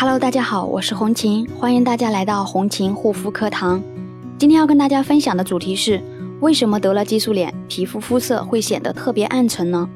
[0.00, 3.82] Hello，大家好，我是红琴，欢迎大家来到红琴护肤课堂。
[4.38, 6.00] 今天要跟大家分享的主题是：
[6.38, 9.88] 为什么得了激素脸，皮肤肤色会显得特别暗沉呢？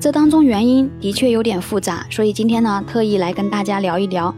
[0.00, 4.34] 这当中原因的确有点复杂，所以今天呢，特意来跟大家聊一聊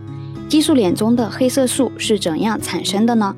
[0.47, 3.35] 激素脸中的黑色素是怎样产生的呢？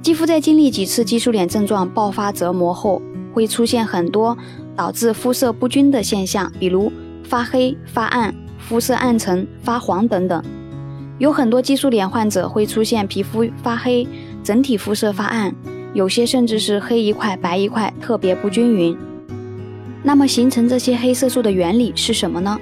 [0.00, 3.02] 肌肤在经历几次激素脸症状爆发折磨后，
[3.34, 4.38] 会出现很多
[4.74, 6.90] 导致肤色不均的现象，比如
[7.24, 10.42] 发黑、发暗、肤色暗沉、发黄等等。
[11.18, 14.06] 有很多激素脸患者会出现皮肤发黑、
[14.42, 15.54] 整体肤色发暗，
[15.92, 18.96] 有些甚至是黑一块白一块，特别不均匀。
[20.02, 22.58] 那么形成这些黑色素的原理是什么呢？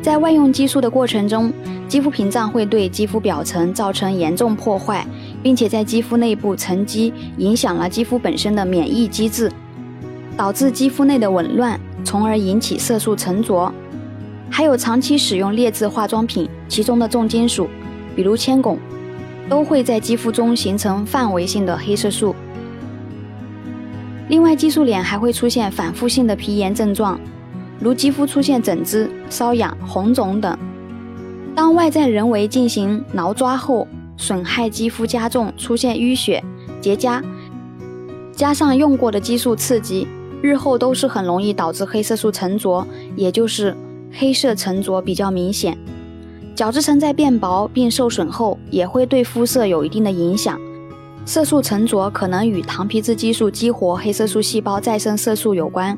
[0.00, 1.52] 在外用激素的过程中，
[1.88, 5.04] 肌肤屏障会对肌肤表层造成严重破坏，
[5.42, 9.50] 并且在肌肤内部沉积，影响了肌肤本身的免疫机制，
[10.36, 13.74] 导致肌肤内的紊乱，从而引起色素沉着。
[14.50, 17.68] 还有长期使用劣质化妆品，其中的重金属，
[18.16, 18.76] 比如铅汞，
[19.48, 22.34] 都会在肌肤中形成范围性的黑色素。
[24.28, 27.18] 另外，激素脸还会出现反复性的皮炎症状，
[27.80, 30.58] 如肌肤出现疹子、瘙痒、红肿等。
[31.54, 36.44] 当外在人为进行挠抓后，损害肌肤加重，出现淤血、
[36.80, 37.22] 结痂，
[38.32, 40.06] 加上用过的激素刺激，
[40.42, 43.74] 日后都是很容易导致黑色素沉着，也就是
[44.18, 45.78] 黑色沉着比较明显。
[46.54, 50.60] 角质层在变薄并受损后，也会对肤色有一定的影响。
[51.24, 55.96] 色素沉着可能与糖皮质激素激活黑色素细胞再生色素有关。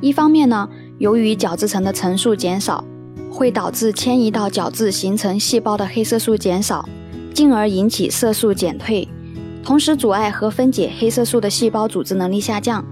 [0.00, 2.84] 一方面呢，由于角质层的层数减少，
[3.30, 6.88] 会导致迁移到角质形成细胞的黑色素减少，
[7.34, 9.08] 进而引起色素减退，
[9.64, 12.84] 同时阻碍和分解黑色素的细胞组织能力下降。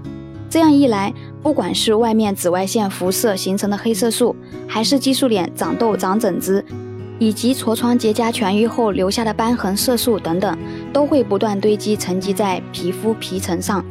[0.49, 1.13] 这样一来，
[1.45, 4.35] 不管是外面紫外线辐射形成的黑色素，
[4.67, 6.65] 还是激素脸长痘、长疹子。
[7.19, 10.57] 以及痤疮结痂痊愈后留下的瘢痕、色素等等，
[10.91, 13.85] 都会不断堆积沉积在皮肤皮层上。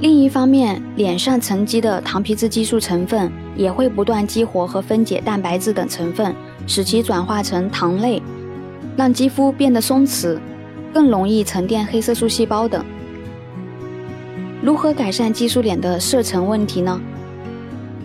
[0.00, 6.34] 另一方面，脸上沉积的糖皮质激素成分也会不断激活和分解蛋白质等成分，
[6.66, 8.20] 使其转化成糖类，
[8.96, 10.36] 让肌肤变得松弛，
[10.92, 12.84] 更容易沉淀黑色素细胞等。
[14.60, 17.00] 如何改善激素脸的色沉问题呢？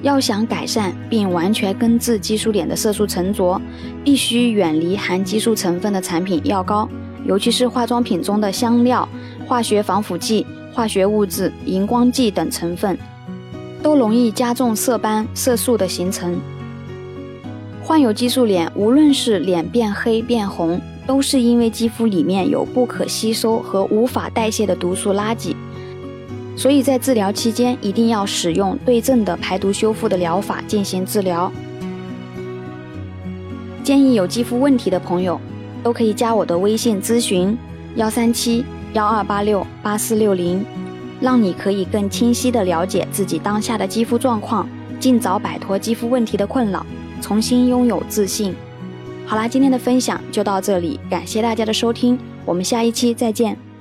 [0.03, 3.59] 要想改善并完全根治激素脸的色素沉着，
[4.03, 6.87] 必须远离含激素成分的产品、药膏，
[7.25, 9.07] 尤其是化妆品中的香料、
[9.47, 12.95] 化学防腐剂、化学物质、荧光剂等成分，
[13.81, 16.39] 都容易加重色斑、色素的形成。
[17.81, 25.55] 患有激素脸，无论是脸变黑变红，都是因为肌肤里面有不可吸收和无法代谢的毒素垃圾。
[26.63, 31.51] 所以在治疗期间，一定要使用对症的排毒修复的疗法进行治疗。
[33.83, 35.37] 建议有肌肤问题的朋友，
[35.83, 37.57] 都可以加我的微信咨询：
[37.97, 38.63] 幺三七
[38.93, 40.65] 幺二八六八四六零，
[41.19, 44.65] 让你可以更清晰的了解自己当下的肌肤状况，
[45.01, 46.85] 尽早摆脱肌肤问题的困扰，
[47.19, 48.55] 重新拥有自信。
[49.25, 53.72] 好啦，今天的分享就到这里，感谢大家的收听，我们下一期再见。